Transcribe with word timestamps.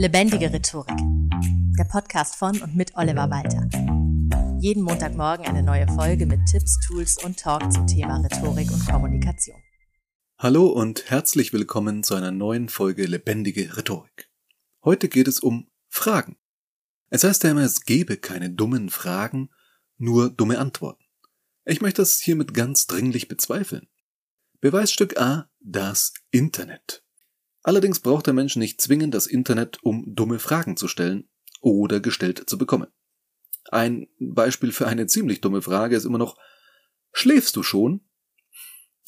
Lebendige 0.00 0.52
Rhetorik. 0.52 0.96
Der 1.76 1.82
Podcast 1.82 2.36
von 2.36 2.62
und 2.62 2.76
mit 2.76 2.94
Oliver 2.94 3.28
Walter. 3.30 3.68
Jeden 4.60 4.84
Montagmorgen 4.84 5.44
eine 5.44 5.60
neue 5.60 5.88
Folge 5.88 6.24
mit 6.24 6.38
Tipps, 6.46 6.78
Tools 6.86 7.16
und 7.24 7.36
Talk 7.36 7.72
zum 7.72 7.84
Thema 7.88 8.20
Rhetorik 8.20 8.70
und 8.70 8.86
Kommunikation. 8.88 9.60
Hallo 10.38 10.68
und 10.68 11.10
herzlich 11.10 11.52
willkommen 11.52 12.04
zu 12.04 12.14
einer 12.14 12.30
neuen 12.30 12.68
Folge 12.68 13.06
Lebendige 13.06 13.76
Rhetorik. 13.76 14.30
Heute 14.84 15.08
geht 15.08 15.26
es 15.26 15.40
um 15.40 15.68
Fragen. 15.88 16.36
Es 17.10 17.24
heißt 17.24 17.42
ja 17.42 17.50
immer, 17.50 17.62
es 17.62 17.84
gebe 17.84 18.18
keine 18.18 18.50
dummen 18.50 18.90
Fragen, 18.90 19.50
nur 19.96 20.30
dumme 20.30 20.60
Antworten. 20.60 21.02
Ich 21.64 21.80
möchte 21.80 22.02
das 22.02 22.20
hiermit 22.20 22.54
ganz 22.54 22.86
dringlich 22.86 23.26
bezweifeln. 23.26 23.88
Beweisstück 24.60 25.20
A, 25.20 25.50
das 25.58 26.14
Internet. 26.30 27.02
Allerdings 27.62 28.00
braucht 28.00 28.26
der 28.26 28.34
Mensch 28.34 28.56
nicht 28.56 28.80
zwingend 28.80 29.14
das 29.14 29.26
Internet, 29.26 29.78
um 29.82 30.04
dumme 30.14 30.38
Fragen 30.38 30.76
zu 30.76 30.88
stellen 30.88 31.28
oder 31.60 32.00
gestellt 32.00 32.48
zu 32.48 32.58
bekommen. 32.58 32.88
Ein 33.70 34.08
Beispiel 34.18 34.72
für 34.72 34.86
eine 34.86 35.06
ziemlich 35.06 35.40
dumme 35.40 35.62
Frage 35.62 35.96
ist 35.96 36.04
immer 36.04 36.18
noch, 36.18 36.36
schläfst 37.12 37.56
du 37.56 37.62
schon? 37.62 38.00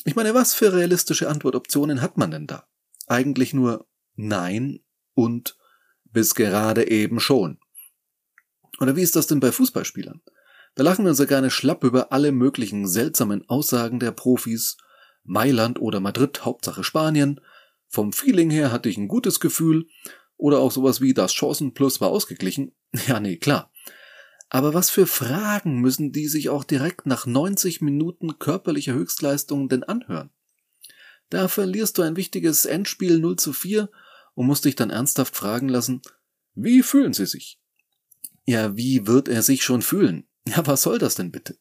Ich 0.05 0.17
meine, 0.17 0.35
was 0.35 0.55
für 0.55 0.73
realistische 0.73 1.29
Antwortoptionen 1.29 2.03
hat 2.03 2.19
man 2.19 2.31
denn 2.31 2.47
da? 2.47 2.67
Eigentlich 3.07 3.55
nur 3.55 3.87
Nein 4.17 4.81
und 5.15 5.57
bis 6.05 6.35
gerade 6.35 6.91
eben 6.91 7.21
schon. 7.21 7.59
Oder 8.81 8.97
wie 8.97 9.03
ist 9.03 9.17
das 9.17 9.27
denn 9.27 9.41
bei 9.41 9.53
Fußballspielern? 9.53 10.21
Da 10.75 10.83
lachen 10.85 11.05
wir 11.05 11.11
uns 11.11 11.19
ja 11.19 11.25
gerne 11.25 11.51
schlapp 11.51 11.85
über 11.85 12.13
alle 12.13 12.33
möglichen 12.33 12.87
seltsamen 12.87 13.49
Aussagen 13.49 14.01
der 14.01 14.13
Profis 14.13 14.77
Mailand 15.25 15.81
oder 15.81 16.01
Madrid, 16.01 16.45
Hauptsache 16.45 16.85
Spanien. 16.85 17.41
Vom 17.93 18.13
Feeling 18.13 18.51
her 18.51 18.71
hatte 18.71 18.89
ich 18.89 18.97
ein 18.97 19.09
gutes 19.09 19.41
Gefühl. 19.41 19.89
Oder 20.37 20.61
auch 20.61 20.71
sowas 20.71 21.01
wie 21.01 21.13
das 21.13 21.35
Chancenplus 21.35 22.01
war 22.01 22.09
ausgeglichen. 22.09 22.73
Ja, 23.07 23.21
nee, 23.21 23.37
klar. 23.37 23.73
Aber 24.49 24.75
was 24.75 24.91
für 24.91 25.07
Fragen 25.07 25.81
müssen 25.81 26.11
die 26.11 26.27
sich 26.27 26.49
auch 26.49 26.65
direkt 26.65 27.07
nach 27.07 27.25
90 27.25 27.83
Minuten 27.83 28.39
körperlicher 28.39 28.95
Höchstleistung 28.95 29.69
denn 29.69 29.85
anhören? 29.85 30.31
Da 31.29 31.47
verlierst 31.47 31.99
du 31.99 32.03
ein 32.03 32.17
wichtiges 32.17 32.65
Endspiel 32.65 33.21
0 33.21 33.37
zu 33.37 33.53
4 33.53 33.91
und 34.35 34.47
musst 34.47 34.65
dich 34.65 34.75
dann 34.75 34.91
ernsthaft 34.91 35.37
fragen 35.37 35.69
lassen, 35.69 36.03
wie 36.55 36.83
fühlen 36.83 37.13
sie 37.13 37.27
sich? 37.27 37.61
Ja, 38.45 38.77
wie 38.77 39.07
wird 39.07 39.29
er 39.29 39.43
sich 39.43 39.63
schon 39.63 39.83
fühlen? 39.83 40.27
Ja, 40.49 40.67
was 40.67 40.83
soll 40.83 40.99
das 40.99 41.15
denn 41.15 41.31
bitte? 41.31 41.59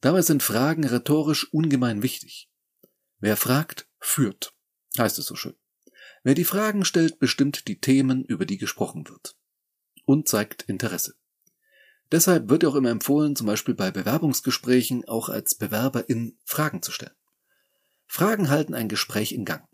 Dabei 0.00 0.22
sind 0.22 0.42
Fragen 0.42 0.84
rhetorisch 0.84 1.52
ungemein 1.52 2.02
wichtig. 2.02 2.50
Wer 3.20 3.36
fragt, 3.36 3.88
führt, 4.00 4.54
heißt 4.98 5.18
es 5.18 5.26
so 5.26 5.34
schön. 5.34 5.54
Wer 6.22 6.34
die 6.34 6.44
Fragen 6.44 6.84
stellt, 6.84 7.18
bestimmt 7.18 7.68
die 7.68 7.80
Themen, 7.80 8.24
über 8.24 8.46
die 8.46 8.58
gesprochen 8.58 9.08
wird. 9.08 9.36
Und 10.04 10.28
zeigt 10.28 10.62
Interesse. 10.62 11.14
Deshalb 12.10 12.50
wird 12.50 12.64
auch 12.64 12.74
immer 12.74 12.90
empfohlen, 12.90 13.36
zum 13.36 13.46
Beispiel 13.46 13.74
bei 13.74 13.90
Bewerbungsgesprächen 13.90 15.06
auch 15.06 15.28
als 15.28 15.54
Bewerberin 15.54 16.38
Fragen 16.44 16.82
zu 16.82 16.92
stellen. 16.92 17.14
Fragen 18.06 18.50
halten 18.50 18.74
ein 18.74 18.88
Gespräch 18.88 19.32
in 19.32 19.46
Gang. 19.46 19.66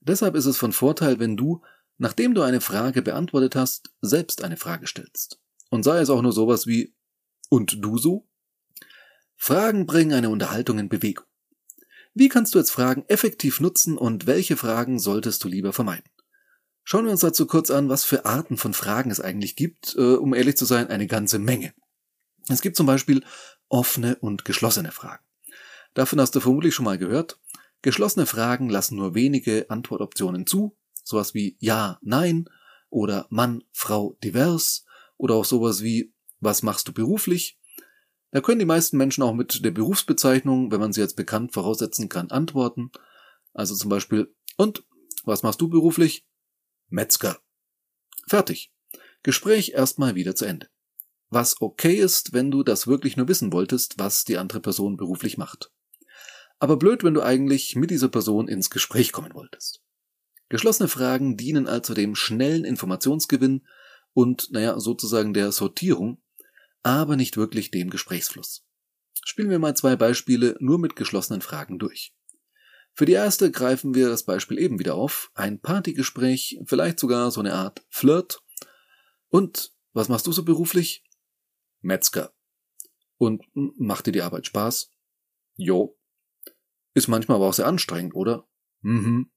Deshalb 0.00 0.36
ist 0.36 0.46
es 0.46 0.56
von 0.56 0.72
Vorteil, 0.72 1.18
wenn 1.18 1.36
du, 1.36 1.62
nachdem 1.98 2.34
du 2.34 2.42
eine 2.42 2.60
Frage 2.60 3.02
beantwortet 3.02 3.56
hast, 3.56 3.90
selbst 4.00 4.44
eine 4.44 4.56
Frage 4.56 4.86
stellst. 4.86 5.40
Und 5.70 5.82
sei 5.82 5.98
es 5.98 6.10
auch 6.10 6.22
nur 6.22 6.32
sowas 6.32 6.66
wie 6.66 6.94
Und 7.48 7.82
du 7.84 7.98
so? 7.98 8.28
Fragen 9.34 9.86
bringen 9.86 10.12
eine 10.12 10.30
Unterhaltung 10.30 10.78
in 10.78 10.88
Bewegung. 10.88 11.26
Wie 12.16 12.28
kannst 12.28 12.54
du 12.54 12.58
jetzt 12.58 12.70
Fragen 12.70 13.04
effektiv 13.08 13.58
nutzen 13.58 13.98
und 13.98 14.28
welche 14.28 14.56
Fragen 14.56 15.00
solltest 15.00 15.42
du 15.42 15.48
lieber 15.48 15.72
vermeiden? 15.72 16.08
Schauen 16.84 17.06
wir 17.06 17.10
uns 17.10 17.22
dazu 17.22 17.46
kurz 17.46 17.70
an, 17.70 17.88
was 17.88 18.04
für 18.04 18.24
Arten 18.24 18.56
von 18.56 18.72
Fragen 18.72 19.10
es 19.10 19.20
eigentlich 19.20 19.56
gibt, 19.56 19.96
äh, 19.96 20.14
um 20.14 20.32
ehrlich 20.32 20.56
zu 20.56 20.64
sein, 20.64 20.88
eine 20.88 21.08
ganze 21.08 21.40
Menge. 21.40 21.74
Es 22.48 22.60
gibt 22.60 22.76
zum 22.76 22.86
Beispiel 22.86 23.24
offene 23.68 24.14
und 24.16 24.44
geschlossene 24.44 24.92
Fragen. 24.92 25.24
Davon 25.94 26.20
hast 26.20 26.36
du 26.36 26.40
vermutlich 26.40 26.74
schon 26.74 26.84
mal 26.84 26.98
gehört. 26.98 27.40
Geschlossene 27.82 28.26
Fragen 28.26 28.68
lassen 28.68 28.96
nur 28.96 29.16
wenige 29.16 29.66
Antwortoptionen 29.68 30.46
zu, 30.46 30.76
sowas 31.02 31.34
wie 31.34 31.56
Ja, 31.58 31.98
Nein 32.00 32.48
oder 32.90 33.26
Mann, 33.28 33.64
Frau, 33.72 34.16
divers 34.22 34.84
oder 35.16 35.34
auch 35.34 35.44
sowas 35.44 35.82
wie 35.82 36.12
Was 36.38 36.62
machst 36.62 36.86
du 36.86 36.92
beruflich 36.92 37.58
da 38.34 38.40
können 38.40 38.58
die 38.58 38.64
meisten 38.64 38.96
Menschen 38.96 39.22
auch 39.22 39.32
mit 39.32 39.64
der 39.64 39.70
Berufsbezeichnung, 39.70 40.72
wenn 40.72 40.80
man 40.80 40.92
sie 40.92 41.00
als 41.00 41.14
bekannt 41.14 41.52
voraussetzen 41.52 42.08
kann, 42.08 42.32
antworten. 42.32 42.90
Also 43.52 43.76
zum 43.76 43.90
Beispiel, 43.90 44.34
und 44.56 44.82
was 45.24 45.44
machst 45.44 45.60
du 45.60 45.68
beruflich? 45.68 46.26
Metzger. 46.88 47.38
Fertig. 48.26 48.72
Gespräch 49.22 49.74
erstmal 49.74 50.16
wieder 50.16 50.34
zu 50.34 50.46
Ende. 50.46 50.68
Was 51.30 51.60
okay 51.60 51.94
ist, 51.94 52.32
wenn 52.32 52.50
du 52.50 52.64
das 52.64 52.88
wirklich 52.88 53.16
nur 53.16 53.28
wissen 53.28 53.52
wolltest, 53.52 54.00
was 54.00 54.24
die 54.24 54.36
andere 54.36 54.58
Person 54.58 54.96
beruflich 54.96 55.38
macht. 55.38 55.70
Aber 56.58 56.76
blöd, 56.76 57.04
wenn 57.04 57.14
du 57.14 57.22
eigentlich 57.22 57.76
mit 57.76 57.92
dieser 57.92 58.08
Person 58.08 58.48
ins 58.48 58.68
Gespräch 58.68 59.12
kommen 59.12 59.34
wolltest. 59.34 59.80
Geschlossene 60.48 60.88
Fragen 60.88 61.36
dienen 61.36 61.68
also 61.68 61.94
dem 61.94 62.16
schnellen 62.16 62.64
Informationsgewinn 62.64 63.64
und, 64.12 64.50
naja, 64.50 64.80
sozusagen 64.80 65.34
der 65.34 65.52
Sortierung 65.52 66.20
aber 66.84 67.16
nicht 67.16 67.36
wirklich 67.36 67.72
dem 67.72 67.90
Gesprächsfluss. 67.90 68.64
Spielen 69.24 69.50
wir 69.50 69.58
mal 69.58 69.74
zwei 69.74 69.96
Beispiele 69.96 70.56
nur 70.60 70.78
mit 70.78 70.94
geschlossenen 70.94 71.40
Fragen 71.40 71.78
durch. 71.78 72.14
Für 72.92 73.06
die 73.06 73.12
erste 73.12 73.50
greifen 73.50 73.94
wir 73.94 74.08
das 74.08 74.24
Beispiel 74.24 74.58
eben 74.58 74.78
wieder 74.78 74.94
auf, 74.94 75.32
ein 75.34 75.60
Partygespräch, 75.60 76.60
vielleicht 76.66 77.00
sogar 77.00 77.32
so 77.32 77.40
eine 77.40 77.54
Art 77.54 77.84
Flirt. 77.88 78.40
Und 79.28 79.72
was 79.92 80.08
machst 80.08 80.26
du 80.26 80.32
so 80.32 80.44
beruflich? 80.44 81.02
Metzger. 81.80 82.32
Und 83.16 83.42
macht 83.54 84.06
dir 84.06 84.12
die 84.12 84.22
Arbeit 84.22 84.46
Spaß? 84.46 84.90
Jo. 85.56 85.98
Ist 86.92 87.08
manchmal 87.08 87.36
aber 87.36 87.48
auch 87.48 87.54
sehr 87.54 87.66
anstrengend, 87.66 88.14
oder? 88.14 88.46
Mhm. 88.82 89.30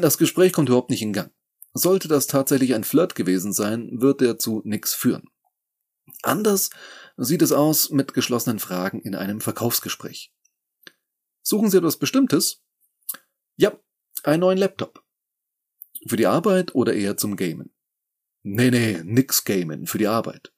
Das 0.00 0.16
Gespräch 0.16 0.52
kommt 0.52 0.70
überhaupt 0.70 0.88
nicht 0.88 1.02
in 1.02 1.12
Gang. 1.12 1.34
Sollte 1.74 2.08
das 2.08 2.26
tatsächlich 2.26 2.74
ein 2.74 2.84
Flirt 2.84 3.14
gewesen 3.14 3.52
sein, 3.52 4.00
wird 4.00 4.22
er 4.22 4.38
zu 4.38 4.62
nix 4.64 4.94
führen. 4.94 5.28
Anders 6.24 6.70
sieht 7.16 7.42
es 7.42 7.52
aus 7.52 7.90
mit 7.90 8.14
geschlossenen 8.14 8.58
Fragen 8.58 9.00
in 9.00 9.14
einem 9.14 9.40
Verkaufsgespräch. 9.40 10.32
Suchen 11.42 11.70
Sie 11.70 11.76
etwas 11.76 11.98
Bestimmtes? 11.98 12.62
Ja, 13.56 13.78
einen 14.22 14.40
neuen 14.40 14.58
Laptop. 14.58 15.04
Für 16.06 16.16
die 16.16 16.26
Arbeit 16.26 16.74
oder 16.74 16.94
eher 16.94 17.16
zum 17.16 17.36
Gamen? 17.36 17.74
Nee, 18.42 18.70
nee, 18.70 19.02
nix 19.04 19.44
Gamen, 19.44 19.86
für 19.86 19.98
die 19.98 20.06
Arbeit. 20.06 20.52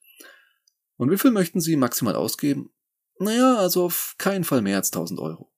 Und 0.96 1.10
wie 1.10 1.18
viel 1.18 1.30
möchten 1.30 1.60
Sie 1.60 1.76
maximal 1.76 2.14
ausgeben? 2.14 2.72
Naja, 3.18 3.56
also 3.56 3.84
auf 3.84 4.14
keinen 4.18 4.44
Fall 4.44 4.62
mehr 4.62 4.76
als 4.76 4.92
1000 4.92 5.20
Euro. 5.20 5.52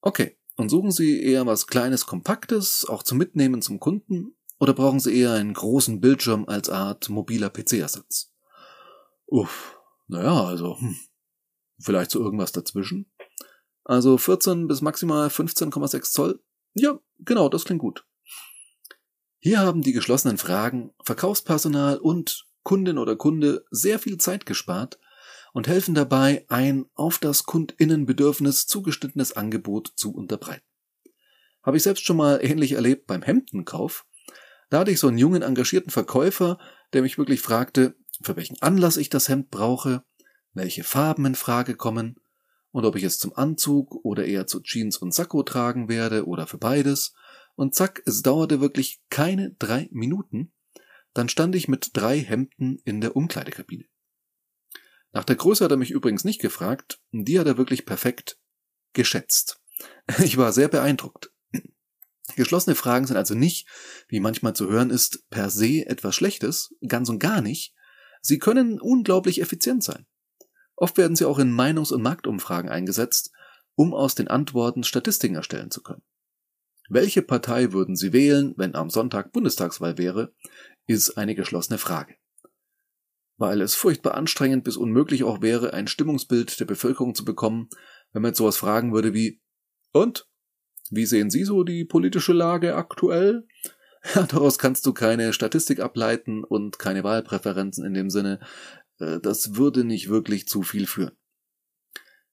Okay, 0.00 0.38
und 0.56 0.68
suchen 0.68 0.92
Sie 0.92 1.22
eher 1.22 1.46
was 1.46 1.66
Kleines, 1.66 2.06
Kompaktes, 2.06 2.84
auch 2.88 3.02
zum 3.02 3.18
Mitnehmen 3.18 3.62
zum 3.62 3.80
Kunden? 3.80 4.36
Oder 4.58 4.74
brauchen 4.74 5.00
Sie 5.00 5.16
eher 5.16 5.32
einen 5.32 5.54
großen 5.54 6.00
Bildschirm 6.00 6.46
als 6.46 6.70
Art 6.70 7.08
mobiler 7.08 7.50
PC-Ersatz? 7.50 8.32
Uff, 9.28 9.78
naja, 10.06 10.44
also, 10.44 10.78
hm, 10.80 10.96
vielleicht 11.78 12.10
so 12.10 12.20
irgendwas 12.20 12.52
dazwischen. 12.52 13.10
Also 13.84 14.18
14 14.18 14.66
bis 14.68 14.80
maximal 14.80 15.28
15,6 15.28 16.12
Zoll. 16.12 16.42
Ja, 16.74 16.98
genau, 17.18 17.48
das 17.48 17.64
klingt 17.64 17.80
gut. 17.80 18.04
Hier 19.38 19.60
haben 19.60 19.82
die 19.82 19.92
geschlossenen 19.92 20.38
Fragen 20.38 20.92
Verkaufspersonal 21.04 21.98
und 21.98 22.46
Kundin 22.62 22.98
oder 22.98 23.16
Kunde 23.16 23.64
sehr 23.70 23.98
viel 23.98 24.18
Zeit 24.18 24.46
gespart 24.46 24.98
und 25.52 25.68
helfen 25.68 25.94
dabei, 25.94 26.44
ein 26.48 26.86
auf 26.94 27.18
das 27.18 27.44
Kundinnenbedürfnis 27.44 28.66
zugeschnittenes 28.66 29.32
Angebot 29.32 29.92
zu 29.94 30.12
unterbreiten. 30.12 30.64
Habe 31.62 31.76
ich 31.76 31.82
selbst 31.82 32.04
schon 32.04 32.16
mal 32.16 32.40
ähnlich 32.42 32.72
erlebt 32.72 33.06
beim 33.06 33.22
Hemdenkauf. 33.22 34.06
Da 34.70 34.80
hatte 34.80 34.90
ich 34.90 35.00
so 35.00 35.08
einen 35.08 35.18
jungen, 35.18 35.42
engagierten 35.42 35.90
Verkäufer, 35.90 36.58
der 36.92 37.02
mich 37.02 37.16
wirklich 37.18 37.40
fragte, 37.40 37.94
für 38.20 38.36
welchen 38.36 38.60
Anlass 38.60 38.96
ich 38.96 39.10
das 39.10 39.28
Hemd 39.28 39.50
brauche, 39.50 40.04
welche 40.52 40.84
Farben 40.84 41.26
in 41.26 41.34
Frage 41.34 41.76
kommen 41.76 42.18
und 42.70 42.84
ob 42.84 42.96
ich 42.96 43.04
es 43.04 43.18
zum 43.18 43.34
Anzug 43.34 44.04
oder 44.04 44.24
eher 44.24 44.46
zu 44.46 44.60
Jeans 44.60 44.98
und 44.98 45.14
Sakko 45.14 45.42
tragen 45.42 45.88
werde 45.88 46.26
oder 46.26 46.46
für 46.46 46.58
beides. 46.58 47.14
Und 47.54 47.74
zack, 47.74 48.02
es 48.06 48.22
dauerte 48.22 48.60
wirklich 48.60 49.00
keine 49.10 49.52
drei 49.58 49.88
Minuten. 49.90 50.52
Dann 51.12 51.28
stand 51.28 51.56
ich 51.56 51.68
mit 51.68 51.90
drei 51.94 52.20
Hemden 52.20 52.78
in 52.84 53.00
der 53.00 53.16
Umkleidekabine. 53.16 53.86
Nach 55.12 55.24
der 55.24 55.36
Größe 55.36 55.64
hat 55.64 55.70
er 55.70 55.76
mich 55.76 55.90
übrigens 55.90 56.24
nicht 56.24 56.40
gefragt, 56.40 57.00
die 57.10 57.40
hat 57.40 57.46
er 57.46 57.58
wirklich 57.58 57.86
perfekt 57.86 58.38
geschätzt. 58.92 59.60
Ich 60.22 60.36
war 60.36 60.52
sehr 60.52 60.68
beeindruckt. 60.68 61.32
Geschlossene 62.36 62.76
Fragen 62.76 63.06
sind 63.06 63.16
also 63.16 63.34
nicht, 63.34 63.68
wie 64.08 64.20
manchmal 64.20 64.54
zu 64.54 64.68
hören 64.68 64.90
ist, 64.90 65.28
per 65.30 65.50
se 65.50 65.86
etwas 65.86 66.14
Schlechtes, 66.14 66.74
ganz 66.86 67.08
und 67.08 67.18
gar 67.18 67.40
nicht, 67.40 67.74
Sie 68.20 68.38
können 68.38 68.80
unglaublich 68.80 69.40
effizient 69.40 69.82
sein. 69.82 70.06
Oft 70.76 70.96
werden 70.96 71.16
sie 71.16 71.24
auch 71.24 71.38
in 71.38 71.52
Meinungs- 71.52 71.92
und 71.92 72.02
Marktumfragen 72.02 72.70
eingesetzt, 72.70 73.32
um 73.74 73.94
aus 73.94 74.14
den 74.14 74.28
Antworten 74.28 74.84
Statistiken 74.84 75.34
erstellen 75.34 75.70
zu 75.70 75.82
können. 75.82 76.02
Welche 76.88 77.22
Partei 77.22 77.72
würden 77.72 77.96
Sie 77.96 78.12
wählen, 78.12 78.54
wenn 78.56 78.74
am 78.74 78.88
Sonntag 78.88 79.32
Bundestagswahl 79.32 79.98
wäre, 79.98 80.34
ist 80.86 81.18
eine 81.18 81.34
geschlossene 81.34 81.78
Frage. 81.78 82.16
Weil 83.36 83.60
es 83.60 83.74
furchtbar 83.74 84.14
anstrengend 84.14 84.64
bis 84.64 84.76
unmöglich 84.76 85.22
auch 85.22 85.42
wäre, 85.42 85.74
ein 85.74 85.86
Stimmungsbild 85.86 86.58
der 86.58 86.64
Bevölkerung 86.64 87.14
zu 87.14 87.24
bekommen, 87.24 87.68
wenn 88.12 88.22
man 88.22 88.30
jetzt 88.30 88.38
sowas 88.38 88.56
fragen 88.56 88.92
würde 88.92 89.12
wie 89.12 89.40
Und? 89.92 90.26
Wie 90.90 91.04
sehen 91.04 91.30
Sie 91.30 91.44
so 91.44 91.62
die 91.62 91.84
politische 91.84 92.32
Lage 92.32 92.74
aktuell? 92.74 93.46
Daraus 94.14 94.58
kannst 94.58 94.86
du 94.86 94.92
keine 94.92 95.32
Statistik 95.32 95.80
ableiten 95.80 96.44
und 96.44 96.78
keine 96.78 97.04
Wahlpräferenzen 97.04 97.84
in 97.84 97.94
dem 97.94 98.10
Sinne. 98.10 98.40
Äh, 98.98 99.20
das 99.20 99.56
würde 99.56 99.84
nicht 99.84 100.08
wirklich 100.08 100.48
zu 100.48 100.62
viel 100.62 100.86
führen. 100.86 101.16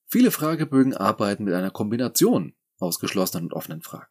Viele 0.07 0.31
Fragebögen 0.31 0.94
arbeiten 0.94 1.44
mit 1.44 1.53
einer 1.53 1.71
Kombination 1.71 2.53
aus 2.77 3.00
geschlossenen 3.00 3.45
und 3.45 3.53
offenen 3.53 3.81
Fragen. 3.81 4.07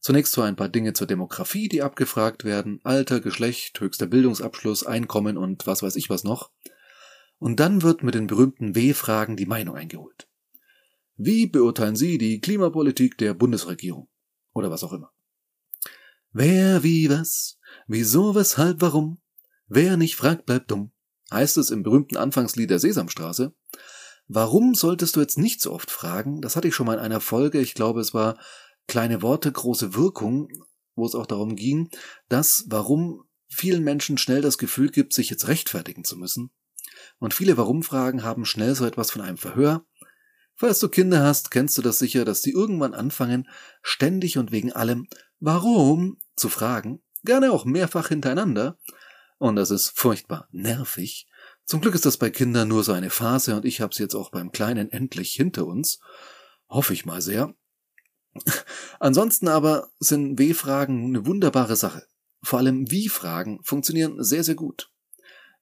Zunächst 0.00 0.32
so 0.32 0.40
ein 0.40 0.56
paar 0.56 0.70
Dinge 0.70 0.94
zur 0.94 1.06
Demografie, 1.06 1.68
die 1.68 1.82
abgefragt 1.82 2.44
werden, 2.44 2.80
Alter, 2.84 3.20
Geschlecht, 3.20 3.78
höchster 3.80 4.06
Bildungsabschluss, 4.06 4.84
Einkommen 4.84 5.36
und 5.36 5.66
was 5.66 5.82
weiß 5.82 5.96
ich 5.96 6.08
was 6.08 6.24
noch. 6.24 6.50
Und 7.38 7.60
dann 7.60 7.82
wird 7.82 8.02
mit 8.02 8.14
den 8.14 8.26
berühmten 8.26 8.74
W-Fragen 8.74 9.36
die 9.36 9.46
Meinung 9.46 9.76
eingeholt. 9.76 10.26
Wie 11.16 11.46
beurteilen 11.46 11.96
Sie 11.96 12.16
die 12.16 12.40
Klimapolitik 12.40 13.18
der 13.18 13.34
Bundesregierung? 13.34 14.08
Oder 14.54 14.70
was 14.70 14.82
auch 14.84 14.94
immer. 14.94 15.12
Wer, 16.32 16.84
wie, 16.84 17.10
was, 17.10 17.58
wieso, 17.88 18.36
weshalb, 18.36 18.80
warum? 18.80 19.20
Wer 19.66 19.96
nicht 19.96 20.14
fragt, 20.14 20.46
bleibt 20.46 20.70
dumm, 20.70 20.92
heißt 21.32 21.56
es 21.58 21.70
im 21.70 21.82
berühmten 21.82 22.16
Anfangslied 22.16 22.70
der 22.70 22.78
Sesamstraße. 22.78 23.52
Warum 24.28 24.76
solltest 24.76 25.16
du 25.16 25.20
jetzt 25.20 25.38
nicht 25.38 25.60
so 25.60 25.72
oft 25.72 25.90
fragen? 25.90 26.40
Das 26.40 26.54
hatte 26.54 26.68
ich 26.68 26.74
schon 26.76 26.86
mal 26.86 26.94
in 26.94 27.00
einer 27.00 27.20
Folge, 27.20 27.60
ich 27.60 27.74
glaube 27.74 28.00
es 28.00 28.14
war 28.14 28.38
kleine 28.86 29.22
Worte, 29.22 29.50
große 29.50 29.94
Wirkung, 29.94 30.48
wo 30.94 31.04
es 31.04 31.16
auch 31.16 31.26
darum 31.26 31.56
ging, 31.56 31.90
dass 32.28 32.64
warum 32.68 33.24
vielen 33.48 33.82
Menschen 33.82 34.16
schnell 34.16 34.40
das 34.40 34.56
Gefühl 34.56 34.90
gibt, 34.90 35.12
sich 35.12 35.30
jetzt 35.30 35.48
rechtfertigen 35.48 36.04
zu 36.04 36.16
müssen. 36.16 36.50
Und 37.18 37.34
viele 37.34 37.56
Warum-Fragen 37.56 38.22
haben 38.22 38.44
schnell 38.44 38.76
so 38.76 38.86
etwas 38.86 39.10
von 39.10 39.22
einem 39.22 39.36
Verhör. 39.36 39.84
Falls 40.54 40.78
du 40.78 40.88
Kinder 40.88 41.24
hast, 41.24 41.50
kennst 41.50 41.76
du 41.78 41.82
das 41.82 41.98
sicher, 41.98 42.24
dass 42.24 42.42
die 42.42 42.52
irgendwann 42.52 42.94
anfangen, 42.94 43.48
ständig 43.82 44.38
und 44.38 44.52
wegen 44.52 44.72
allem 44.72 45.08
Warum 45.40 46.18
zu 46.36 46.48
fragen, 46.50 47.02
gerne 47.24 47.52
auch 47.52 47.64
mehrfach 47.64 48.08
hintereinander. 48.08 48.78
Und 49.38 49.56
das 49.56 49.70
ist 49.70 49.98
furchtbar 49.98 50.48
nervig. 50.50 51.26
Zum 51.64 51.80
Glück 51.80 51.94
ist 51.94 52.04
das 52.04 52.18
bei 52.18 52.28
Kindern 52.28 52.68
nur 52.68 52.84
so 52.84 52.92
eine 52.92 53.08
Phase 53.08 53.56
und 53.56 53.64
ich 53.64 53.80
hab's 53.80 53.98
jetzt 53.98 54.14
auch 54.14 54.30
beim 54.30 54.52
Kleinen 54.52 54.92
endlich 54.92 55.32
hinter 55.32 55.66
uns. 55.66 56.00
Hoffe 56.68 56.92
ich 56.92 57.06
mal 57.06 57.22
sehr. 57.22 57.54
Ansonsten 59.00 59.48
aber 59.48 59.90
sind 59.98 60.38
W-Fragen 60.38 61.06
eine 61.06 61.26
wunderbare 61.26 61.76
Sache. 61.76 62.06
Vor 62.42 62.58
allem 62.58 62.90
Wie-Fragen 62.90 63.60
funktionieren 63.62 64.22
sehr, 64.22 64.44
sehr 64.44 64.54
gut. 64.54 64.90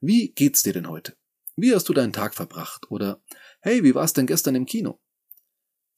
Wie 0.01 0.33
geht's 0.33 0.63
dir 0.63 0.73
denn 0.73 0.89
heute? 0.89 1.17
Wie 1.55 1.75
hast 1.75 1.89
du 1.89 1.93
deinen 1.93 2.13
Tag 2.13 2.35
verbracht? 2.35 2.91
Oder 2.91 3.21
hey, 3.61 3.85
wie 3.85 3.95
war's 3.95 4.13
denn 4.13 4.27
gestern 4.27 4.55
im 4.55 4.67
Kino? 4.67 5.01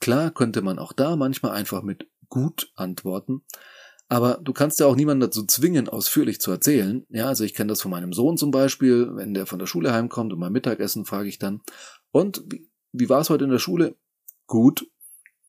Klar 0.00 0.30
könnte 0.30 0.62
man 0.62 0.78
auch 0.78 0.92
da 0.92 1.16
manchmal 1.16 1.52
einfach 1.52 1.82
mit 1.82 2.09
gut 2.30 2.72
antworten, 2.74 3.42
aber 4.08 4.40
du 4.42 4.52
kannst 4.52 4.80
ja 4.80 4.86
auch 4.86 4.96
niemanden 4.96 5.20
dazu 5.20 5.46
zwingen, 5.46 5.88
ausführlich 5.88 6.40
zu 6.40 6.50
erzählen. 6.50 7.06
Ja, 7.10 7.28
also 7.28 7.44
ich 7.44 7.54
kenne 7.54 7.68
das 7.68 7.80
von 7.80 7.92
meinem 7.92 8.12
Sohn 8.12 8.36
zum 8.36 8.50
Beispiel, 8.50 9.14
wenn 9.14 9.34
der 9.34 9.46
von 9.46 9.60
der 9.60 9.66
Schule 9.66 9.92
heimkommt 9.92 10.32
und 10.32 10.40
beim 10.40 10.52
Mittagessen 10.52 11.04
frage 11.04 11.28
ich 11.28 11.38
dann, 11.38 11.60
und 12.10 12.42
wie, 12.46 12.68
wie 12.92 13.08
war 13.08 13.20
es 13.20 13.30
heute 13.30 13.44
in 13.44 13.50
der 13.50 13.60
Schule? 13.60 13.96
Gut, 14.48 14.90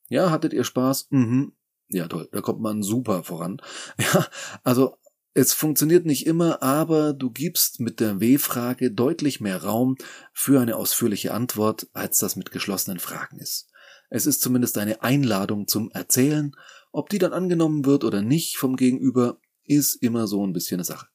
ja, 0.10 0.30
hattet 0.30 0.54
ihr 0.54 0.63
Spaß? 0.63 1.07
Mhm. 1.10 1.54
Ja, 1.89 2.07
toll, 2.07 2.30
da 2.31 2.42
kommt 2.42 2.62
man 2.62 2.84
super 2.84 3.24
voran. 3.24 3.62
Ja, 3.98 4.27
also 4.63 4.95
es 5.34 5.54
funktioniert 5.54 6.06
nicht 6.06 6.27
immer, 6.27 6.62
aber 6.62 7.13
du 7.13 7.31
gibst 7.31 7.80
mit 7.80 8.00
der 8.00 8.19
W-Frage 8.19 8.92
deutlich 8.92 9.39
mehr 9.39 9.63
Raum 9.63 9.95
für 10.34 10.62
eine 10.62 10.75
ausführliche 10.75 11.34
Antwort, 11.34 11.88
als 11.94 12.18
das 12.18 12.36
mit 12.36 12.51
geschlossenen 12.51 13.00
Fragen 13.00 13.39
ist. 13.39 13.70
Es 14.12 14.25
ist 14.25 14.42
zumindest 14.42 14.78
eine 14.78 15.02
Einladung 15.02 15.69
zum 15.69 15.90
Erzählen. 15.92 16.52
Ob 16.92 17.08
die 17.10 17.18
dann 17.18 17.31
angenommen 17.31 17.86
wird 17.86 18.04
oder 18.04 18.22
nicht 18.22 18.58
vom 18.58 18.75
Gegenüber, 18.75 19.40
ist 19.63 19.96
immer 20.04 20.28
so 20.28 20.46
ein 20.46 20.52
bisschen 20.52 20.75
eine 20.75 20.84
Sache. 20.84 21.08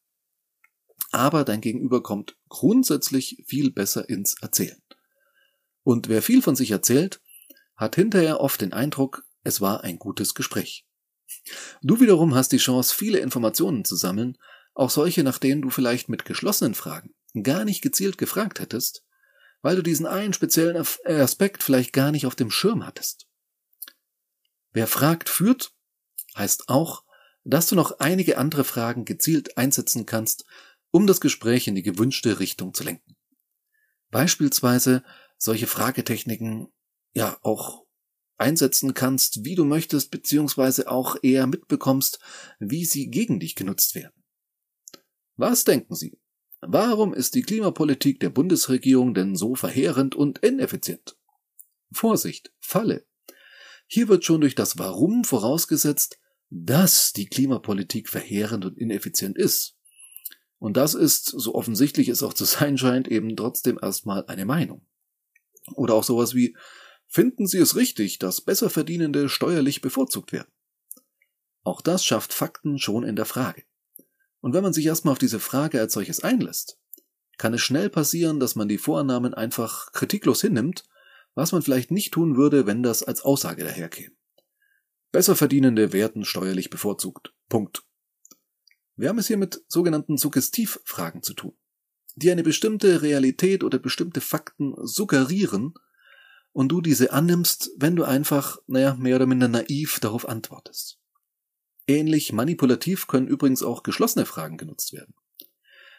Aber 1.12 1.44
dein 1.44 1.60
Gegenüber 1.60 2.02
kommt 2.02 2.38
grundsätzlich 2.48 3.44
viel 3.46 3.70
besser 3.70 4.08
ins 4.08 4.40
Erzählen. 4.40 4.80
Und 5.82 6.08
wer 6.08 6.22
viel 6.22 6.40
von 6.40 6.56
sich 6.56 6.70
erzählt, 6.70 7.20
hat 7.76 7.96
hinterher 7.96 8.40
oft 8.40 8.62
den 8.62 8.72
Eindruck, 8.72 9.24
es 9.44 9.60
war 9.60 9.84
ein 9.84 9.98
gutes 9.98 10.34
Gespräch. 10.34 10.86
Du 11.82 12.00
wiederum 12.00 12.34
hast 12.34 12.50
die 12.52 12.56
Chance, 12.56 12.94
viele 12.94 13.18
Informationen 13.18 13.84
zu 13.84 13.94
sammeln, 13.94 14.38
auch 14.72 14.90
solche, 14.90 15.22
nach 15.22 15.38
denen 15.38 15.60
du 15.60 15.68
vielleicht 15.68 16.08
mit 16.08 16.24
geschlossenen 16.24 16.74
Fragen 16.74 17.14
gar 17.42 17.66
nicht 17.66 17.82
gezielt 17.82 18.16
gefragt 18.16 18.58
hättest, 18.58 19.04
weil 19.66 19.74
du 19.74 19.82
diesen 19.82 20.06
einen 20.06 20.32
speziellen 20.32 20.76
Aspekt 20.76 21.64
vielleicht 21.64 21.92
gar 21.92 22.12
nicht 22.12 22.24
auf 22.24 22.36
dem 22.36 22.52
Schirm 22.52 22.86
hattest. 22.86 23.26
Wer 24.70 24.86
fragt, 24.86 25.28
führt, 25.28 25.72
heißt 26.36 26.68
auch, 26.68 27.02
dass 27.42 27.66
du 27.66 27.74
noch 27.74 27.98
einige 27.98 28.38
andere 28.38 28.62
Fragen 28.62 29.04
gezielt 29.04 29.58
einsetzen 29.58 30.06
kannst, 30.06 30.44
um 30.92 31.08
das 31.08 31.20
Gespräch 31.20 31.66
in 31.66 31.74
die 31.74 31.82
gewünschte 31.82 32.38
Richtung 32.38 32.74
zu 32.74 32.84
lenken. 32.84 33.16
Beispielsweise 34.12 35.02
solche 35.36 35.66
Fragetechniken 35.66 36.68
ja 37.12 37.36
auch 37.42 37.86
einsetzen 38.36 38.94
kannst, 38.94 39.44
wie 39.44 39.56
du 39.56 39.64
möchtest, 39.64 40.12
beziehungsweise 40.12 40.88
auch 40.88 41.16
eher 41.22 41.48
mitbekommst, 41.48 42.20
wie 42.60 42.84
sie 42.84 43.10
gegen 43.10 43.40
dich 43.40 43.56
genutzt 43.56 43.96
werden. 43.96 44.22
Was 45.34 45.64
denken 45.64 45.96
Sie? 45.96 46.20
Warum 46.60 47.14
ist 47.14 47.34
die 47.34 47.42
Klimapolitik 47.42 48.20
der 48.20 48.30
Bundesregierung 48.30 49.14
denn 49.14 49.36
so 49.36 49.54
verheerend 49.54 50.14
und 50.14 50.38
ineffizient? 50.38 51.16
Vorsicht, 51.92 52.52
Falle. 52.58 53.06
Hier 53.86 54.08
wird 54.08 54.24
schon 54.24 54.40
durch 54.40 54.54
das 54.54 54.78
Warum 54.78 55.24
vorausgesetzt, 55.24 56.18
dass 56.50 57.12
die 57.12 57.26
Klimapolitik 57.26 58.08
verheerend 58.08 58.64
und 58.64 58.78
ineffizient 58.78 59.36
ist. 59.36 59.76
Und 60.58 60.76
das 60.76 60.94
ist, 60.94 61.26
so 61.26 61.54
offensichtlich 61.54 62.08
es 62.08 62.22
auch 62.22 62.32
zu 62.32 62.44
sein 62.44 62.78
scheint, 62.78 63.08
eben 63.08 63.36
trotzdem 63.36 63.78
erstmal 63.80 64.24
eine 64.26 64.46
Meinung. 64.46 64.86
Oder 65.74 65.94
auch 65.94 66.04
sowas 66.04 66.34
wie, 66.34 66.56
Finden 67.08 67.46
Sie 67.46 67.58
es 67.58 67.76
richtig, 67.76 68.18
dass 68.18 68.40
Besserverdienende 68.40 69.28
steuerlich 69.28 69.80
bevorzugt 69.80 70.32
werden? 70.32 70.50
Auch 71.62 71.80
das 71.80 72.04
schafft 72.04 72.32
Fakten 72.32 72.78
schon 72.78 73.04
in 73.04 73.16
der 73.16 73.24
Frage. 73.24 73.64
Und 74.46 74.52
wenn 74.52 74.62
man 74.62 74.72
sich 74.72 74.86
erstmal 74.86 75.10
auf 75.10 75.18
diese 75.18 75.40
Frage 75.40 75.80
als 75.80 75.92
solches 75.92 76.20
einlässt, 76.20 76.78
kann 77.36 77.52
es 77.52 77.62
schnell 77.62 77.90
passieren, 77.90 78.38
dass 78.38 78.54
man 78.54 78.68
die 78.68 78.78
Vornamen 78.78 79.34
einfach 79.34 79.90
kritiklos 79.90 80.40
hinnimmt, 80.40 80.84
was 81.34 81.50
man 81.50 81.62
vielleicht 81.62 81.90
nicht 81.90 82.12
tun 82.12 82.36
würde, 82.36 82.64
wenn 82.64 82.84
das 82.84 83.02
als 83.02 83.22
Aussage 83.22 83.64
daherkäme. 83.64 84.14
Besserverdienende 85.10 85.92
werden 85.92 86.24
steuerlich 86.24 86.70
bevorzugt. 86.70 87.34
Punkt. 87.48 87.82
Wir 88.94 89.08
haben 89.08 89.18
es 89.18 89.26
hier 89.26 89.36
mit 89.36 89.64
sogenannten 89.66 90.16
Suggestivfragen 90.16 91.24
zu 91.24 91.34
tun, 91.34 91.58
die 92.14 92.30
eine 92.30 92.44
bestimmte 92.44 93.02
Realität 93.02 93.64
oder 93.64 93.80
bestimmte 93.80 94.20
Fakten 94.20 94.76
suggerieren 94.86 95.74
und 96.52 96.68
du 96.68 96.80
diese 96.80 97.12
annimmst, 97.12 97.72
wenn 97.78 97.96
du 97.96 98.04
einfach, 98.04 98.58
naja, 98.68 98.94
mehr 98.94 99.16
oder 99.16 99.26
minder 99.26 99.48
naiv 99.48 99.98
darauf 99.98 100.28
antwortest. 100.28 101.00
Ähnlich 101.86 102.32
manipulativ 102.32 103.06
können 103.06 103.28
übrigens 103.28 103.62
auch 103.62 103.82
geschlossene 103.82 104.26
Fragen 104.26 104.56
genutzt 104.56 104.92
werden. 104.92 105.14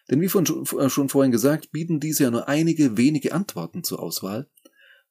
Denn 0.10 0.22
wie 0.22 0.30
von, 0.30 0.46
äh, 0.46 0.90
schon 0.90 1.10
vorhin 1.10 1.32
gesagt, 1.32 1.72
bieten 1.72 2.00
diese 2.00 2.24
ja 2.24 2.32
nur 2.32 2.48
einige 2.48 2.98
wenige 2.98 3.34
Antworten 3.34 3.84
zur 3.84 4.02
Auswahl 4.02 4.50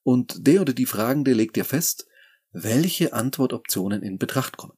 und 0.03 0.47
der 0.47 0.61
oder 0.61 0.73
die 0.73 0.85
Fragende 0.85 1.33
legt 1.33 1.57
ja 1.57 1.63
fest, 1.63 2.07
welche 2.51 3.13
Antwortoptionen 3.13 4.01
in 4.03 4.17
Betracht 4.17 4.57
kommen. 4.57 4.77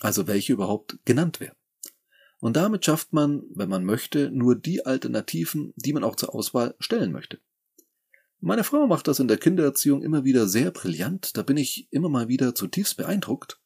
Also 0.00 0.26
welche 0.26 0.52
überhaupt 0.52 0.98
genannt 1.04 1.40
werden. 1.40 1.56
Und 2.40 2.56
damit 2.56 2.84
schafft 2.84 3.12
man, 3.12 3.42
wenn 3.54 3.68
man 3.68 3.84
möchte, 3.84 4.30
nur 4.30 4.54
die 4.54 4.86
Alternativen, 4.86 5.72
die 5.76 5.92
man 5.92 6.04
auch 6.04 6.14
zur 6.14 6.34
Auswahl 6.34 6.76
stellen 6.78 7.10
möchte. 7.10 7.40
Meine 8.40 8.62
Frau 8.62 8.86
macht 8.86 9.08
das 9.08 9.18
in 9.18 9.26
der 9.26 9.38
Kindererziehung 9.38 10.02
immer 10.02 10.22
wieder 10.22 10.46
sehr 10.46 10.70
brillant, 10.70 11.36
da 11.36 11.42
bin 11.42 11.56
ich 11.56 11.88
immer 11.90 12.08
mal 12.08 12.28
wieder 12.28 12.54
zutiefst 12.54 12.96
beeindruckt. 12.96 13.58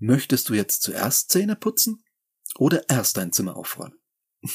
Möchtest 0.00 0.48
du 0.48 0.54
jetzt 0.54 0.82
zuerst 0.82 1.30
Zähne 1.30 1.56
putzen 1.56 2.02
oder 2.56 2.88
erst 2.88 3.18
dein 3.18 3.32
Zimmer 3.32 3.56
aufräumen? 3.56 3.98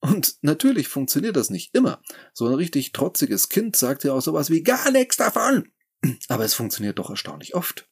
Und 0.00 0.36
natürlich 0.42 0.86
funktioniert 0.86 1.34
das 1.34 1.50
nicht 1.50 1.74
immer. 1.74 2.00
So 2.32 2.46
ein 2.46 2.54
richtig 2.54 2.92
trotziges 2.92 3.48
Kind 3.48 3.74
sagt 3.74 4.04
ja 4.04 4.12
auch 4.12 4.22
sowas 4.22 4.48
wie 4.48 4.62
gar 4.62 4.92
nichts 4.92 5.16
davon. 5.16 5.72
Aber 6.28 6.44
es 6.44 6.54
funktioniert 6.54 7.00
doch 7.00 7.10
erstaunlich 7.10 7.56
oft. 7.56 7.90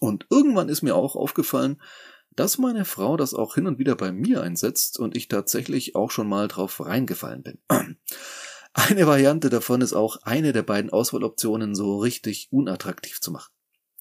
Und 0.00 0.26
irgendwann 0.28 0.68
ist 0.68 0.82
mir 0.82 0.94
auch 0.94 1.16
aufgefallen, 1.16 1.80
dass 2.36 2.58
meine 2.58 2.84
Frau 2.84 3.16
das 3.16 3.32
auch 3.32 3.54
hin 3.54 3.66
und 3.66 3.78
wieder 3.78 3.96
bei 3.96 4.12
mir 4.12 4.42
einsetzt 4.42 4.98
und 4.98 5.16
ich 5.16 5.28
tatsächlich 5.28 5.94
auch 5.96 6.10
schon 6.10 6.28
mal 6.28 6.48
drauf 6.48 6.84
reingefallen 6.84 7.42
bin. 7.42 7.62
Eine 8.74 9.06
Variante 9.06 9.50
davon 9.50 9.80
ist 9.80 9.92
auch, 9.94 10.16
eine 10.22 10.52
der 10.52 10.64
beiden 10.64 10.90
Auswahloptionen 10.90 11.76
so 11.76 11.98
richtig 11.98 12.48
unattraktiv 12.50 13.20
zu 13.20 13.30
machen. 13.30 13.53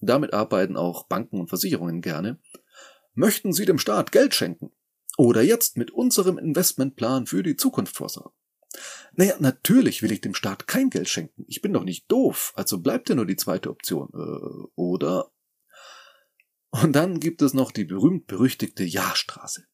Damit 0.06 0.34
arbeiten 0.34 0.76
auch 0.76 1.08
Banken 1.08 1.40
und 1.40 1.50
Versicherungen 1.50 2.02
gerne, 2.02 2.40
möchten 3.14 3.54
Sie 3.54 3.66
dem 3.66 3.80
Staat 3.80 4.12
Geld 4.12 4.34
schenken 4.34 4.72
oder 5.18 5.42
jetzt 5.42 5.78
mit 5.78 5.92
unserem 5.92 6.38
Investmentplan 6.38 7.28
für 7.28 7.44
die 7.44 7.56
Zukunft 7.56 7.96
vorsorgen. 7.96 8.34
Naja, 9.16 9.36
natürlich 9.40 10.02
will 10.02 10.12
ich 10.12 10.22
dem 10.22 10.34
Staat 10.34 10.68
kein 10.68 10.90
Geld 10.90 11.08
schenken. 11.08 11.46
Ich 11.48 11.62
bin 11.62 11.74
doch 11.74 11.84
nicht 11.84 12.12
doof, 12.12 12.54
also 12.56 12.80
bleibt 12.80 13.10
ja 13.10 13.16
nur 13.16 13.28
die 13.28 13.36
zweite 13.36 13.70
Option. 13.70 14.10
Äh, 14.14 14.68
oder? 14.76 15.32
Und 16.72 16.94
dann 16.94 17.20
gibt 17.20 17.44
es 17.44 17.54
noch 17.54 17.72
die 17.72 17.86
berühmt-berüchtigte 17.86 18.84
Ja-Straße. 18.84 19.66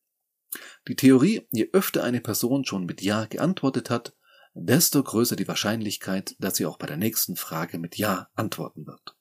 Die 0.88 0.96
Theorie, 0.96 1.48
je 1.52 1.70
öfter 1.72 2.04
eine 2.04 2.20
Person 2.20 2.66
schon 2.66 2.86
mit 2.86 3.02
Ja 3.02 3.26
geantwortet 3.26 3.90
hat, 3.90 4.18
desto 4.54 5.02
größer 5.02 5.38
die 5.38 5.48
Wahrscheinlichkeit, 5.48 6.36
dass 6.40 6.58
sie 6.58 6.66
auch 6.66 6.78
bei 6.78 6.88
der 6.88 6.98
nächsten 6.98 7.38
Frage 7.38 7.78
mit 7.78 7.98
Ja 7.98 8.30
antworten 8.36 8.86
wird. 8.86 9.16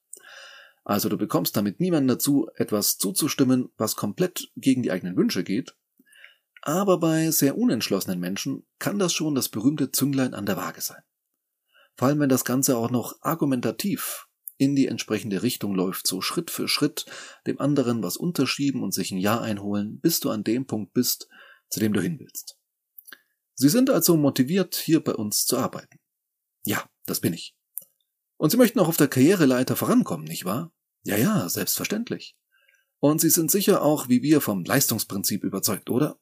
Also 0.88 1.11
du 1.11 1.18
bekommst 1.18 1.54
damit 1.54 1.80
niemanden 1.80 2.09
dazu, 2.09 2.49
etwas 2.54 2.97
zuzustimmen, 2.97 3.68
was 3.76 3.95
komplett 3.95 4.50
gegen 4.57 4.83
die 4.83 4.90
eigenen 4.90 5.18
Wünsche 5.18 5.45
geht, 5.45 5.76
aber 6.62 6.99
bei 6.99 7.30
sehr 7.30 7.59
unentschlossenen 7.59 8.18
Menschen 8.18 8.66
kann 8.78 8.99
das 8.99 9.12
schon 9.12 9.35
das 9.35 9.50
berühmte 9.50 9.92
Zünglein 9.92 10.33
an 10.33 10.47
der 10.47 10.57
Waage 10.57 10.80
sein. 10.80 11.02
Vor 11.95 12.09
allem 12.09 12.21
wenn 12.21 12.30
das 12.30 12.47
Ganze 12.47 12.78
auch 12.78 12.90
noch 12.90 13.18
argumentativ 13.21 14.28
in 14.57 14.75
die 14.75 14.87
entsprechende 14.87 15.42
Richtung 15.42 15.75
läuft, 15.75 16.07
so 16.07 16.23
Schritt 16.23 16.50
für 16.50 16.68
Schritt 16.68 17.04
dem 17.47 17.61
anderen 17.61 18.02
was 18.02 18.16
unterschieben 18.16 18.83
und 18.83 18.95
sich 18.95 19.11
ein 19.11 19.18
Ja 19.18 19.42
einholen, 19.42 20.00
bis 20.00 20.21
du 20.21 20.30
an 20.30 20.42
dem 20.42 20.66
Punkt 20.66 20.95
bist, 20.95 21.28
zu 21.68 21.80
dem 21.80 21.92
du 21.92 22.00
hin 22.00 22.18
willst. 22.18 22.57
Sie 23.52 23.68
sind 23.68 23.90
also 23.90 24.16
motiviert, 24.16 24.75
hier 24.75 25.04
bei 25.04 25.14
uns 25.14 25.45
zu 25.45 25.59
arbeiten. 25.59 25.99
Ja, 26.64 26.88
das 27.04 27.21
bin 27.21 27.35
ich. 27.35 27.54
Und 28.38 28.52
Sie 28.52 28.57
möchten 28.57 28.80
auch 28.80 28.88
auf 28.88 28.97
der 28.97 29.09
Karriereleiter 29.09 29.76
vorankommen, 29.76 30.25
nicht 30.25 30.47
wahr? 30.47 30.73
Ja, 31.08 31.16
ja, 31.16 31.48
selbstverständlich. 31.48 32.36
Und 32.98 33.22
Sie 33.22 33.30
sind 33.30 33.50
sicher 33.50 33.80
auch 33.80 34.10
wie 34.10 34.22
wir 34.22 34.42
vom 34.42 34.62
Leistungsprinzip 34.62 35.42
überzeugt, 35.42 35.88
oder? 35.88 36.20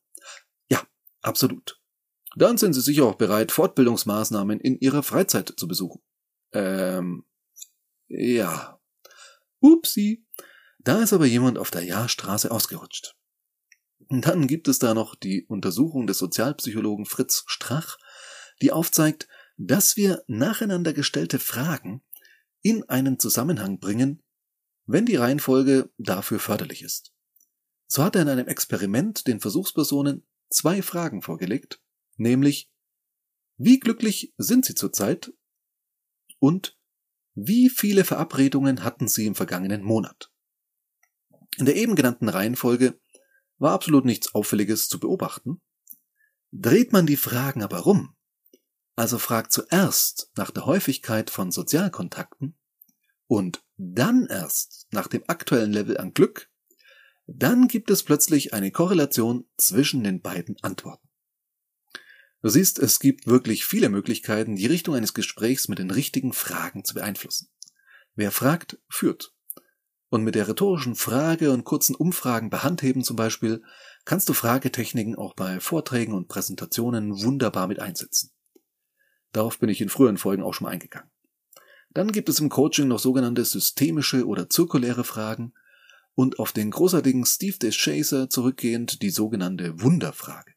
Ja, 0.71 0.81
absolut. 1.23 1.81
Dann 2.37 2.57
sind 2.57 2.73
Sie 2.73 2.81
sicher 2.81 3.05
auch 3.05 3.17
bereit, 3.17 3.51
Fortbildungsmaßnahmen 3.51 4.61
in 4.61 4.79
Ihrer 4.79 5.03
Freizeit 5.03 5.53
zu 5.57 5.67
besuchen. 5.67 6.03
Ähm, 6.53 7.25
ja. 8.07 8.81
Upsi. 9.59 10.25
Da 10.79 11.03
ist 11.03 11.13
aber 11.13 11.27
jemand 11.27 11.59
auf 11.59 11.73
der 11.73 11.83
Jahrstraße 11.83 12.53
ausgerutscht. 12.53 13.17
Dann 14.09 14.47
gibt 14.47 14.69
es 14.69 14.79
da 14.79 14.95
noch 14.95 15.17
die 15.17 15.47
Untersuchung 15.49 16.07
des 16.07 16.19
Sozialpsychologen 16.19 17.07
Fritz 17.07 17.43
Strach, 17.49 17.97
die 18.63 18.71
aufzeigt, 18.71 19.27
dass 19.57 19.97
wir 19.97 20.23
nacheinander 20.29 20.93
gestellte 20.93 21.41
Fragen 21.41 22.05
in 22.63 22.89
einen 22.89 23.19
Zusammenhang 23.19 23.81
bringen, 23.81 24.23
wenn 24.87 25.07
die 25.07 25.17
Reihenfolge 25.17 25.91
dafür 25.99 26.39
förderlich 26.39 26.83
ist. 26.83 27.13
So 27.87 28.03
hat 28.03 28.17
er 28.17 28.23
in 28.23 28.29
einem 28.29 28.49
Experiment 28.49 29.27
den 29.27 29.41
Versuchspersonen 29.41 30.27
zwei 30.49 30.83
Fragen 30.83 31.23
vorgelegt, 31.23 31.81
nämlich 32.17 32.71
wie 33.57 33.79
glücklich 33.79 34.33
sind 34.37 34.65
sie 34.65 34.75
zurzeit 34.75 35.33
und 36.39 36.79
wie 37.35 37.69
viele 37.69 38.05
Verabredungen 38.05 38.83
hatten 38.83 39.09
sie 39.09 39.27
im 39.27 39.35
vergangenen 39.35 39.83
Monat? 39.83 40.33
In 41.59 41.67
der 41.67 41.77
eben 41.77 41.95
genannten 41.95 42.29
Reihenfolge 42.29 42.99
war 43.59 43.73
absolut 43.73 44.05
nichts 44.05 44.35
Auffälliges 44.35 44.89
zu 44.89 45.01
beobachten. 45.01 45.61
Dreht 46.53 46.93
man 46.93 47.07
die 47.07 47.17
Fragen 47.17 47.63
aber 47.63 47.81
rum, 47.81 48.15
also 48.95 49.19
fragt 49.19 49.53
zuerst 49.53 50.31
nach 50.37 50.51
der 50.51 50.67
Häufigkeit 50.67 51.31
von 51.31 51.51
Sozialkontakten 51.51 52.59
und 53.27 53.66
dann 53.77 54.27
erst 54.27 54.87
nach 54.91 55.07
dem 55.07 55.25
aktuellen 55.27 55.73
Level 55.73 55.99
an 55.99 56.13
Glück, 56.13 56.51
dann 57.27 57.69
gibt 57.69 57.91
es 57.91 58.03
plötzlich 58.03 58.55
eine 58.55 58.71
Korrelation 58.71 59.47
zwischen 59.57 60.05
den 60.05 60.21
beiden 60.21 60.57
Antworten. 60.63 61.09
Du 62.43 62.49
siehst, 62.49 62.79
es 62.79 63.01
gibt 63.01 63.27
wirklich 63.27 63.65
viele 63.65 63.89
Möglichkeiten, 63.89 64.57
die 64.57 64.67
Richtung 64.67 64.95
eines 64.95 65.15
Gesprächs 65.15 65.69
mit 65.69 65.79
den 65.79 65.91
richtigen 65.91 66.33
Fragen 66.33 66.85
zu 66.85 66.95
beeinflussen. 66.95 67.49
Wer 68.15 68.31
fragt, 68.31 68.79
führt. 68.89 69.35
Und 70.09 70.23
mit 70.23 70.37
der 70.37 70.47
rhetorischen 70.47 70.95
Frage 70.95 71.51
und 71.51 71.65
kurzen 71.65 71.97
Umfragen 71.97 72.49
bei 72.49 72.59
Handheben 72.59 73.03
zum 73.03 73.17
Beispiel 73.17 73.63
kannst 74.05 74.29
du 74.29 74.33
Fragetechniken 74.33 75.17
auch 75.17 75.35
bei 75.35 75.59
Vorträgen 75.59 76.15
und 76.15 76.29
Präsentationen 76.29 77.21
wunderbar 77.23 77.67
mit 77.67 77.81
einsetzen. 77.81 78.31
Darauf 79.33 79.59
bin 79.59 79.69
ich 79.69 79.81
in 79.81 79.89
früheren 79.89 80.17
Folgen 80.17 80.45
auch 80.45 80.55
schon 80.55 80.69
eingegangen. 80.69 81.11
Dann 81.97 82.13
gibt 82.13 82.29
es 82.29 82.41
im 82.41 82.51
Coaching 82.51 82.89
noch 82.89 82.99
sogenannte 82.99 83.43
systemische 83.43 84.27
oder 84.27 84.51
zirkuläre 84.51 85.03
Fragen 85.03 85.55
und 86.15 86.39
auf 86.39 86.53
den 86.53 86.71
großartigen 86.71 87.25
Steve 87.25 87.57
DeShazer 87.57 88.29
zurückgehend 88.29 89.01
die 89.01 89.09
sogenannte 89.09 89.81
Wunderfrage. 89.81 90.53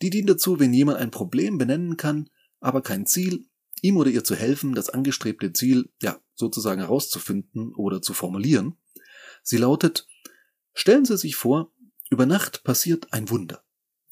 Die 0.00 0.08
dient 0.08 0.30
dazu, 0.30 0.58
wenn 0.58 0.72
jemand 0.72 1.00
ein 1.00 1.10
Problem 1.10 1.58
benennen 1.58 1.98
kann, 1.98 2.30
aber 2.60 2.80
kein 2.80 3.04
Ziel, 3.04 3.44
ihm 3.82 3.98
oder 3.98 4.10
ihr 4.10 4.24
zu 4.24 4.34
helfen, 4.34 4.74
das 4.74 4.88
angestrebte 4.88 5.52
Ziel, 5.52 5.90
ja, 6.00 6.18
sozusagen 6.34 6.80
herauszufinden 6.80 7.74
oder 7.74 8.00
zu 8.00 8.14
formulieren. 8.14 8.78
Sie 9.42 9.58
lautet, 9.58 10.08
stellen 10.72 11.04
Sie 11.04 11.18
sich 11.18 11.36
vor, 11.36 11.74
über 12.08 12.24
Nacht 12.24 12.64
passiert 12.64 13.12
ein 13.12 13.28
Wunder. 13.28 13.64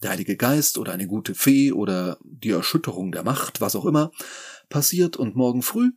Der 0.02 0.10
Heilige 0.10 0.36
Geist 0.36 0.76
oder 0.76 0.92
eine 0.92 1.06
gute 1.06 1.34
Fee 1.34 1.72
oder 1.72 2.18
die 2.22 2.50
Erschütterung 2.50 3.10
der 3.10 3.24
Macht, 3.24 3.62
was 3.62 3.74
auch 3.74 3.86
immer, 3.86 4.12
passiert 4.68 5.16
und 5.16 5.34
morgen 5.34 5.62
früh 5.62 5.92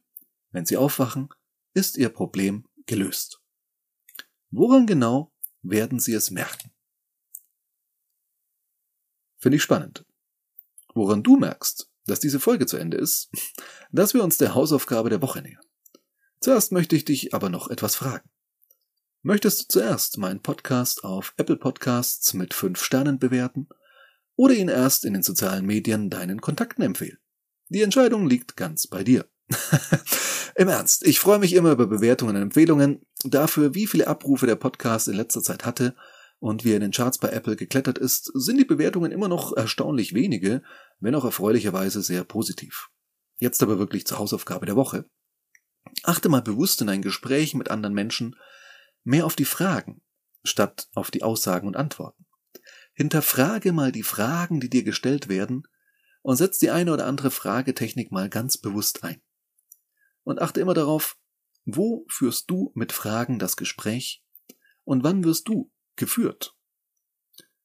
wenn 0.52 0.66
Sie 0.66 0.78
aufwachen, 0.78 1.30
ist 1.74 1.98
Ihr 1.98 2.10
Problem 2.10 2.68
gelöst. 2.86 3.42
Woran 4.52 4.88
genau 4.88 5.32
werden 5.62 6.00
Sie 6.00 6.14
es 6.14 6.32
merken? 6.32 6.72
Finde 9.38 9.58
ich 9.58 9.64
spannend. 9.64 10.06
Woran 10.94 11.24
du 11.24 11.38
merkst, 11.38 11.90
dass 12.06 12.20
diese 12.20 12.40
Folge 12.40 12.66
zu 12.66 12.78
Ende 12.78 12.98
ist, 12.98 13.30
dass 13.92 14.14
wir 14.14 14.24
uns 14.24 14.38
der 14.38 14.56
Hausaufgabe 14.56 15.10
der 15.10 15.22
Woche 15.22 15.42
nähern. 15.42 15.64
Zuerst 16.42 16.72
möchte 16.72 16.96
ich 16.96 17.06
dich 17.06 17.34
aber 17.34 17.50
noch 17.50 17.70
etwas 17.70 17.96
fragen. 17.96 18.30
Möchtest 19.22 19.62
du 19.62 19.80
zuerst 19.80 20.18
meinen 20.18 20.42
Podcast 20.42 21.04
auf 21.04 21.34
Apple 21.38 21.58
Podcasts 21.58 22.34
mit 22.34 22.54
fünf 22.54 22.82
Sternen 22.82 23.20
bewerten 23.20 23.68
oder 24.38 24.54
ihn 24.54 24.70
erst 24.70 25.04
in 25.04 25.14
den 25.14 25.24
sozialen 25.24 25.66
Medien 25.66 26.10
deinen 26.10 26.40
Kontakten 26.40 26.82
empfehlen? 26.82 27.18
Die 27.68 27.82
Entscheidung 27.82 28.28
liegt 28.28 28.56
ganz 28.56 28.88
bei 28.88 29.04
dir. 29.04 29.30
Im 30.56 30.68
Ernst, 30.68 31.06
ich 31.06 31.20
freue 31.20 31.40
mich 31.40 31.54
immer 31.54 31.72
über 31.72 31.88
Bewertungen 31.88 32.36
und 32.36 32.42
Empfehlungen, 32.42 33.02
dafür, 33.24 33.74
wie 33.76 33.88
viele 33.88 34.08
Abrufe 34.08 34.46
der 34.46 34.56
Podcast 34.56 35.08
in 35.08 35.16
letzter 35.16 35.42
Zeit 35.42 35.66
hatte 35.66 35.96
und 36.40 36.64
wie 36.64 36.72
er 36.72 36.76
in 36.76 36.82
den 36.82 36.92
Charts 36.92 37.18
bei 37.18 37.30
Apple 37.30 37.56
geklettert 37.56 37.98
ist, 37.98 38.32
sind 38.34 38.58
die 38.58 38.66
Bewertungen 38.66 39.12
immer 39.12 39.28
noch 39.28 39.56
erstaunlich 39.56 40.14
wenige, 40.14 40.62
wenn 41.00 41.16
auch 41.16 41.26
erfreulicherweise 41.26 42.02
sehr 42.02 42.24
positiv. 42.24 42.90
Jetzt 43.38 43.64
aber 43.64 43.80
wirklich 43.80 44.06
zur 44.06 44.20
Hausaufgabe 44.20 44.66
der 44.66 44.76
Woche. 44.76 45.06
Achte 46.04 46.30
mal 46.30 46.42
bewusst 46.42 46.82
in 46.82 46.88
deinen 46.88 47.02
Gesprächen 47.02 47.58
mit 47.58 47.72
anderen 47.72 47.96
Menschen 47.96 48.36
mehr 49.04 49.26
auf 49.26 49.36
die 49.36 49.46
Fragen 49.46 50.02
statt 50.44 50.88
auf 50.94 51.12
die 51.12 51.24
Aussagen 51.24 51.68
und 51.68 51.76
Antworten. 51.76 52.26
Hinterfrage 52.94 53.72
mal 53.72 53.92
die 53.92 54.04
Fragen, 54.04 54.60
die 54.60 54.70
dir 54.70 54.84
gestellt 54.84 55.30
werden, 55.30 55.64
und 56.22 56.36
setz 56.36 56.60
die 56.60 56.70
eine 56.70 56.94
oder 56.94 57.06
andere 57.06 57.32
Fragetechnik 57.32 58.12
mal 58.12 58.30
ganz 58.30 58.58
bewusst 58.58 59.04
ein 59.04 59.22
und 60.24 60.42
achte 60.42 60.62
immer 60.62 60.74
darauf, 60.74 61.18
wo 61.66 62.06
führst 62.10 62.50
du 62.50 62.72
mit 62.76 62.92
Fragen 62.92 63.40
das 63.40 63.56
Gespräch 63.56 64.24
und 64.84 65.04
wann 65.04 65.24
wirst 65.24 65.48
du 65.48 65.72
geführt? 65.96 66.56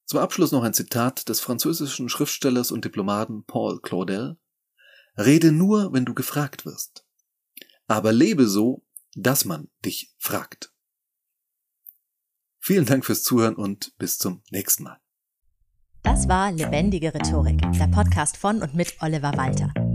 Zum 0.06 0.18
Abschluss 0.18 0.52
noch 0.52 0.62
ein 0.62 0.74
Zitat 0.74 1.28
des 1.28 1.40
französischen 1.40 2.08
Schriftstellers 2.08 2.70
und 2.70 2.84
Diplomaten 2.84 3.44
Paul 3.46 3.80
Claudel. 3.80 4.36
Rede 5.16 5.52
nur, 5.52 5.92
wenn 5.92 6.04
du 6.04 6.12
gefragt 6.12 6.66
wirst. 6.66 7.06
Aber 7.86 8.12
lebe 8.12 8.46
so, 8.46 8.84
dass 9.14 9.44
man 9.44 9.70
dich 9.84 10.14
fragt. 10.18 10.72
Vielen 12.58 12.86
Dank 12.86 13.04
fürs 13.04 13.22
Zuhören 13.22 13.56
und 13.56 13.96
bis 13.98 14.18
zum 14.18 14.42
nächsten 14.50 14.84
Mal. 14.84 15.00
Das 16.02 16.28
war 16.28 16.52
Lebendige 16.52 17.14
Rhetorik, 17.14 17.60
der 17.78 17.88
Podcast 17.88 18.36
von 18.36 18.60
und 18.60 18.74
mit 18.74 18.94
Oliver 19.00 19.36
Walter. 19.36 19.72